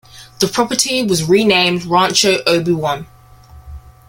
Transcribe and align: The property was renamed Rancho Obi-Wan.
The 0.39 0.47
property 0.47 1.03
was 1.03 1.23
renamed 1.25 1.85
Rancho 1.85 2.41
Obi-Wan. 2.47 3.05